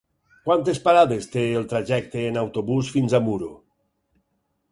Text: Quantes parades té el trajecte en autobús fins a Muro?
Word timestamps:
Quantes 0.45 0.79
parades 0.87 1.27
té 1.35 1.43
el 1.59 1.67
trajecte 1.75 2.25
en 2.29 2.41
autobús 2.43 2.91
fins 2.97 3.17
a 3.19 3.23
Muro? 3.27 3.51